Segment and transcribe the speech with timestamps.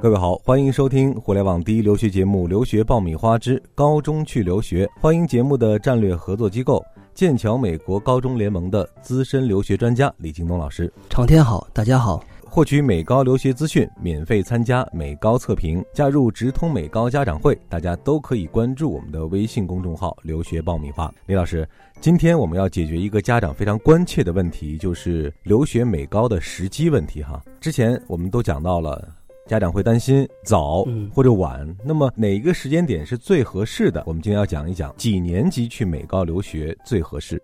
[0.00, 4.86] 各位好，欢迎收听互联网第一留学节目《留学爆米花之高中去留学》。
[5.00, 10.92] 欢迎节目的战略合作机构剑桥美国高中联盟的资深留学专家李京东老师。
[11.10, 12.22] 长天好，大家好。
[12.48, 21.12] 获取美高留学资讯，免费参加美高测评，加入直通美高家长会，大家都可以关注我们的微信公众号“留学爆米花”。
[21.26, 21.68] 李老师，
[22.00, 27.20] 今天我们要解决一个家长非常关切的问题，就是留学美高的时机问题。
[27.20, 29.17] 哈，之前我们都讲到了。
[29.48, 34.04] 家长会担心早或者晚，那么哪一个时间点是最合适的？
[34.06, 37.42] 我们今天要讲一讲几年级去美高留学最合适。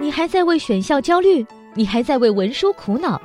[0.00, 1.44] 你还在为选校焦虑？
[1.74, 3.20] 你还在为文书苦恼？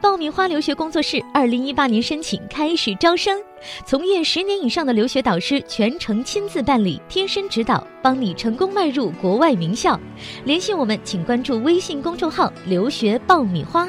[0.00, 3.40] 爆米花留学工作室二零一八年申请开始招生，
[3.86, 9.98] 从业十年以上的留学导师全程亲自办理，贴身指导，帮你成功迈入国外名校。
[10.44, 13.88] 联系我们，请关注微信公众号“留学爆米花”。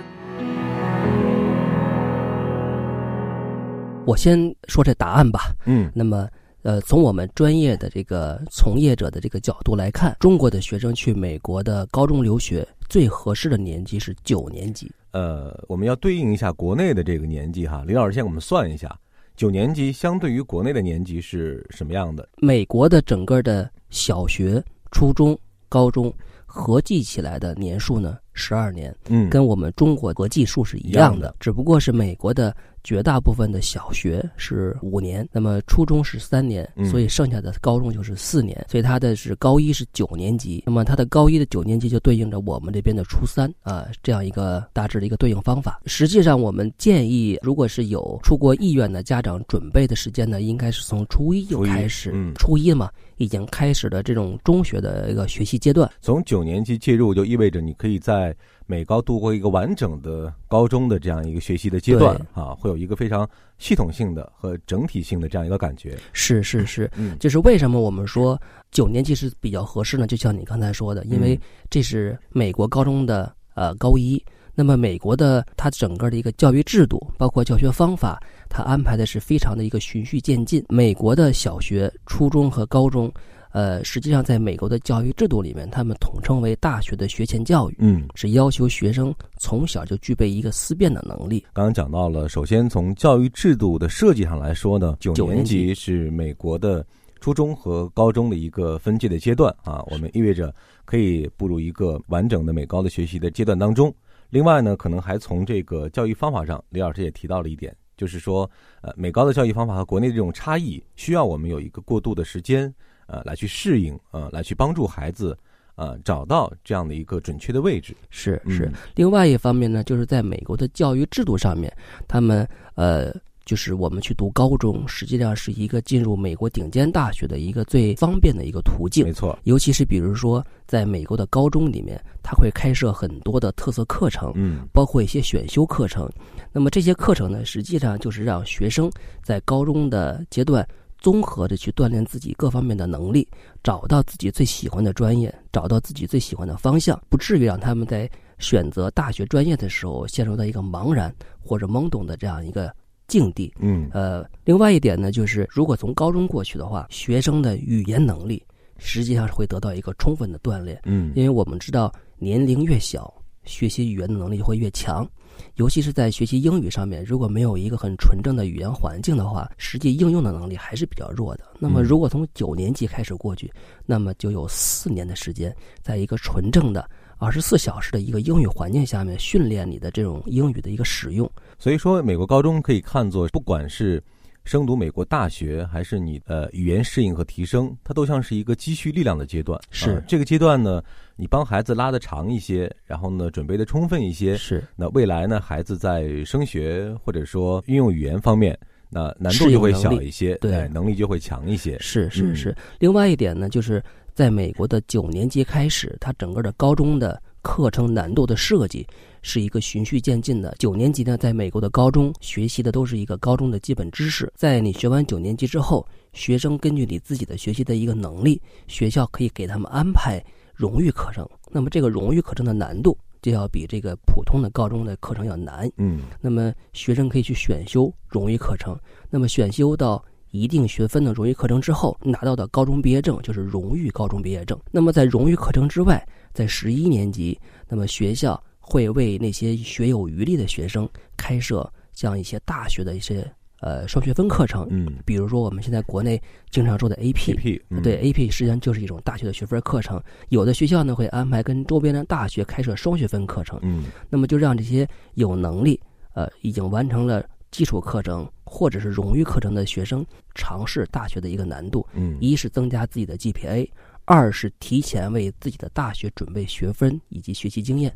[4.09, 5.55] 我先说这答案吧。
[5.67, 6.27] 嗯，那么，
[6.63, 14.91] 呃，从我们专业的这个从业者的这个角度来看，中国的学生去美国的高中留学最合适的年纪是九年级。
[15.11, 18.99] 呃，我们要对应一下国内的这个年纪哈，李老师先给我们算一下，
[19.35, 22.27] 九年级相对于国内的年级是什么样的？
[22.37, 25.37] 美国的整个的小学、初中、
[25.67, 26.11] 高中
[26.47, 32.55] 合计起来的年数呢，十二年，嗯，跟我们中国合计数是一样的，只不过是美国的。
[32.83, 45.80] 绝大部分的小学是五年，那么初中是三年，所以剩下的高中就是四年，所以他的是高一是九年级，那么他的高一的九年级就对应着我们这边的初三啊，这样一个大致的一个对应方法。
[45.86, 55.89] 实际上，我们建议，如果是有出国意愿的家长，准备的时间呢，应该是从初一就开始，初一嘛，已经开始了这种中学的一个学习阶段。
[56.02, 58.36] 从九年级介入，就意味着你可以在。
[58.70, 65.98] 美高度过一个完整的高中的这样一个学习的阶段啊，会有一个非常系统性的和整体性的这样一个感觉。
[66.14, 68.39] 是是是，嗯，就是为什么我们说
[68.70, 70.05] 九年级是比较合适呢？
[70.05, 74.23] 就像你刚才说的，因为这是美国高中的呃高一，
[74.54, 80.64] 那么美国的它整个的一个教育制度，包括教学方法，它安排的是非常的一个循序渐进。
[80.70, 83.11] 美国的小学、初中和高中。
[83.52, 91.43] 呃，实际上，在美国的教育制度里面，他们统称为大学的学前教育，嗯，是要求学生从小就具备一个思辨的能力。
[91.52, 96.86] 刚刚讲到了，首先从教育制度的设计上来说呢，九年级是美国的
[97.20, 100.54] 初中和高中的一个分界的阶段啊，我们意味着
[100.86, 103.92] 可以步入一个完整的美高的学习的阶段当中。
[104.30, 108.48] 另外呢，可能还从这个教育方法上，李老师也提到了一点，就是说，
[108.81, 112.71] 呃，美高的教育方法和国内的这种差异，需要我们有一个过渡的时间。
[113.11, 115.36] 呃，来去适应，呃，来去帮助孩子，
[115.75, 117.95] 呃，找到这样的一个准确的位置。
[118.11, 118.71] 是是。
[118.93, 121.75] 另外一方面呢，就是在美国的教育制度上面，
[122.08, 123.11] 他们呃，
[123.45, 129.06] 就是我们去读高中，实际上是一个进入美国顶尖大学的一个最方便的一个途径。
[129.06, 129.36] 没错。
[129.45, 136.07] 尤其是比如说，在美国的高中里面，他会开设很多的特色课程，嗯，包括一些选修课程。
[136.51, 138.88] 那么这些课程呢，实际上就是让学生
[139.24, 140.63] 在高中的阶段。
[141.00, 143.27] 综合的去锻炼自己各方面的能力，
[143.63, 152.74] 找到自己最喜欢的专业，找到自己最喜欢的方向，不至于让他们在选择大学专业的时候陷入到一个茫然或者懵懂的这样一个
[153.07, 153.54] 境地。
[153.60, 158.42] 嗯，呃，另外一点呢，就是如果从高中过去的话，学生的语言能力
[158.77, 160.80] 实际上是会得到一个充分的锻炼。
[160.86, 163.13] 嗯，因为我们知道年龄越小，
[163.44, 165.10] 学习语言的能力就会越强。
[165.56, 171.44] 尤其是在学习英语上面，如果没有一个很纯正的语言环境的话，实际应用的能力还是比较弱的。
[171.60, 173.51] 那么，如果从九年级开始过去，
[173.86, 181.30] 那么就有四年的时间，在一个纯正的二十四小时的一个英语环境下面训练你的这种英语的一个使用。
[181.57, 184.01] 所以说，美国高中可以看作，不管是。
[184.50, 189.62] 升读美国大学，还是你呃语言适应和提升，它都像是一个积蓄力量的阶段。
[189.69, 190.81] 是这个阶段呢，
[191.15, 194.36] 你帮孩子拉的长一些，然后呢准备的充分一些。
[194.36, 198.57] 是那未来呢，孩子在升学或者说运用语言方面，
[198.90, 201.78] 那难度就会小一些，对，能力就会强一些。
[201.78, 202.57] 是是是。
[202.80, 203.80] 另外一点呢，就是
[204.16, 207.22] 在美国的九年级开始，它整个的高中的。
[207.42, 208.86] 课程难度的设计
[209.21, 210.56] 是一个循序渐进的。
[210.60, 214.31] 九年级呢，在美国的高中学习的都是一个高中的基本知识。
[214.36, 220.24] 在你学完九年级之后，学生根据你自己的学习的一个能力，学校可以给他们安排
[220.54, 221.27] 荣誉课程。
[221.51, 225.69] 那么这个荣誉课程的难度就要比这个普通的高中的课程要难。
[225.77, 228.77] 嗯，那么学生可以去选修荣誉课程。
[229.10, 234.57] 那么选修到一定学分的荣誉课程之后，拿到的高中毕业证就是荣誉高中毕业证。
[234.72, 237.38] 那么在荣誉课程之外，在十一年级，
[237.68, 240.88] 那么学校会为那些学有余力的学生
[241.18, 243.30] 开设像一些大学的一些
[243.62, 246.21] 呃双学分课程，嗯，比如说我们现在国内
[246.51, 250.00] 经常说的 AP，对 AP 实际上就是一种大学的学分课程。
[250.30, 255.80] 有的学校呢会安排跟周边的大学开设双学分课程，嗯，那么就让这些有能力
[256.13, 260.06] 呃已经完成了基础课程或者是荣誉课程的学生
[260.36, 263.68] 尝试大学的一个难度，嗯，一是增加自己的 GPA。
[264.06, 267.94] 二是提前为自己的大学准备学分以及学习经验。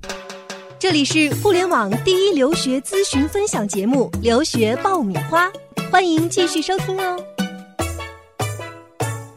[0.84, 5.50] 这里是互联网第一留学咨询分享节目《留学爆米花》，
[5.90, 7.18] 欢迎继续收听哦。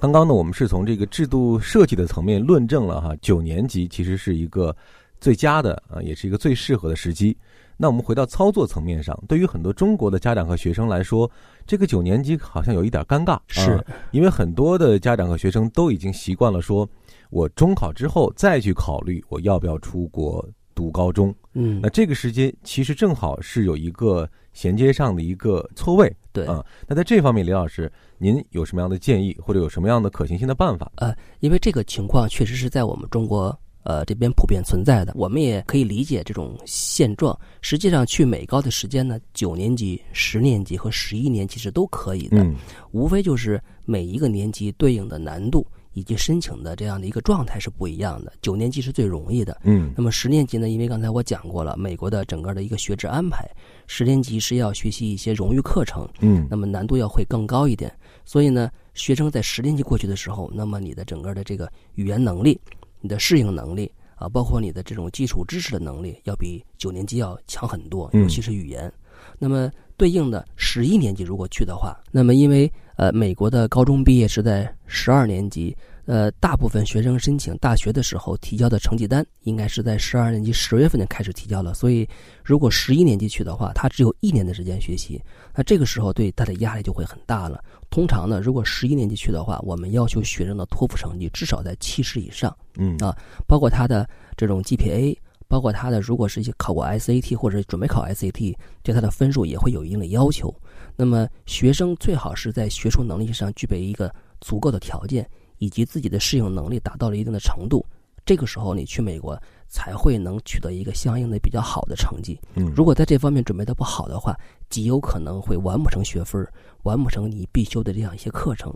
[0.01, 4.75] 刚刚呢，我们是从这个制度设计的层面论证了哈，九年级其实是一个
[5.21, 7.39] 最佳的啊，也是一个最适合的时机。
[7.77, 11.31] 那我们回到操作层面上，对于很多中国的家长和学生来说，
[11.65, 16.89] 这个九年级好像有一点尴尬，是因为很多的家长和学生都已经习惯了说，
[17.31, 20.45] 我中考之后再去考虑我要不要出国
[20.77, 21.35] 读高中。
[21.55, 26.15] 嗯，那这个时间其实正好是有一个衔接上的一个错位。
[26.33, 30.93] 对啊，那在这方面，李老师，您有什么样的建议，或者有什么样的可行性的办法？
[30.97, 33.59] 呃，因为这个情况确实是在我们中国。
[33.89, 37.39] 呃，这边普遍存在的，我们也可以理解这种现状。
[37.63, 42.45] 实际上，去美高的时间呢，九年级、十年级和十一年其实都可以的，
[42.91, 45.65] 无非就是每一个年级对应的难度
[45.97, 48.31] 以及申请的这样的一个状态是不一样的。
[48.43, 50.69] 九年级是最容易的，嗯，那么十年级呢？
[50.69, 53.49] 因为刚才我讲过了，美国的整个的一个学制安排，
[53.87, 57.91] 十年级是要学习一些荣誉课程，嗯，那么难度要会更高一点。
[58.27, 62.61] 所以呢，学生在十年级过去的时候，那么你的整个的这个语言能力。
[63.01, 68.93] 你的适应能力啊，包括你的这种基础知识的能力，要比九年级要强很多，尤其是语言。
[69.39, 75.77] 那么对应的十一年级如果去的话，那么因为呃美国的高中毕业是在十二年级。
[76.07, 81.75] 呃，大部分学生申请大学的时候提交的成绩单，应该是在十二年级十月份就开始提交了。
[81.75, 82.09] 所以，
[82.45, 85.21] 如果十一年级去的话，他只有一年的时间学习，
[85.53, 87.61] 那这个时候对他的压力就会很大了。
[87.91, 93.13] 通常呢，如果十一年级去的话，我们要求学生的托福成绩至少在七十以上，嗯啊，
[93.45, 95.17] 包括他的这种 GPA，
[95.49, 100.55] 包括他的如果是一些考过 SAT 或者准备考 SAT，对他的分数也会有一定的要求。
[100.97, 105.29] 那么，学生最好是在学术能力上具备一个足够的条件。
[105.59, 107.83] 以及自己的适应能力达到了一定的程度，
[108.27, 112.39] 这个时候你去美国才会能取得一个相应的比较好的成绩。
[112.55, 114.37] 嗯，如果在这方面准备的不好的话，
[114.71, 116.47] 极有可能会完不成学分，
[116.83, 118.73] 完不成你必修的这样一些课程，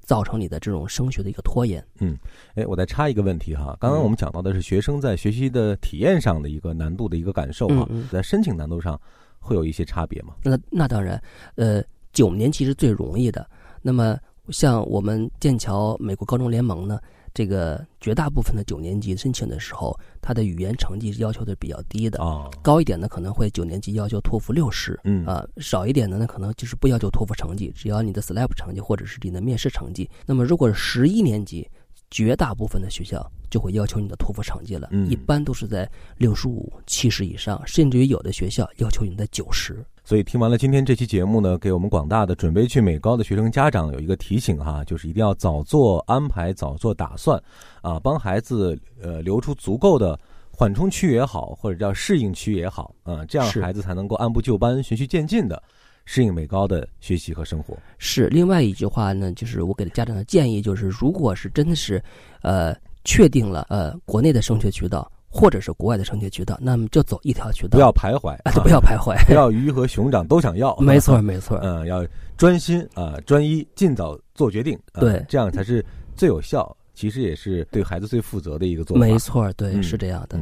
[0.00, 1.84] 造成你的这种升学的一个拖延。
[2.00, 2.16] 嗯，
[2.54, 9.00] 哎，我再插一个问题哈，刚刚我们讲到的是学生在学习的体验上的一个难度的一个感受哈，在申请难度上
[9.38, 10.34] 会有一些差别吗？
[10.42, 11.22] 那那当然，
[11.56, 11.82] 呃，
[12.12, 13.48] 九年级是最容易的，
[13.82, 14.18] 那么。
[14.50, 17.00] 像我们剑桥美国高中联盟呢，
[17.34, 30.08] 这个绝大部分的九年级申请的时候，他的语言成绩是要求的比较低的啊，高一点的可能会九年级要求托福六十，嗯啊，少一点的呢可能就是不要求托福成绩，只要你的 SLAP 成绩或者是你的面试成绩。
[30.24, 31.68] 那么如果是十一年级，
[32.08, 39.84] 绝大部分的学校就会要求你的托福成绩了，一般都是在六十五、七十以上，甚至于有的学校要求你在九十。
[40.04, 47.42] 所以听完了今天这期节目呢，给我们广大的准备去美高的学生家长有一个提醒哈，就是一定要早做安排，早做打算，
[47.80, 50.18] 啊，帮孩子呃留出足够的
[50.52, 55.62] 缓冲区也好，或者叫适应区也好，啊，这样孩子才能够按部就班、循序渐进的
[56.04, 57.74] 适应美高的学习和生活。
[57.96, 62.02] 是另外一句话呢，就是我给家长的建议就是，如果是真的是，
[62.42, 65.10] 呃，确定了呃国内的升学渠道。
[65.36, 70.76] 或者是国外的升学渠道，那么就走一条渠道，不要徘徊，啊不要徘徊， 不要鱼和熊掌都想要。
[70.78, 74.78] 没错，没错，嗯，要专心啊，专一，尽早做决定。
[74.92, 79.00] 对，这样才是最有效，其实也是对孩子最负责的一个做法。
[79.00, 80.38] 没错，对，是这样的。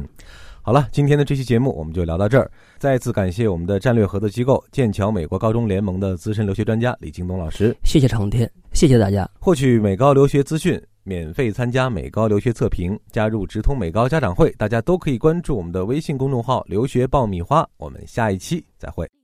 [0.61, 2.49] 好了，今天的这期节目我们就聊到这儿。
[2.77, 7.75] 再次感谢我们的战略合作机构剑桥美国高中联盟的资深留学专家李京东老师。
[7.83, 9.27] 谢谢长天，谢谢大家。
[9.39, 10.79] 获取美高留学资讯。
[11.03, 17.67] 免费参加美高留学测评，加入直通美高家长会，大家都可以关注我们的微信公众号“留学爆米花”。
[17.77, 19.22] 我们下一期再会。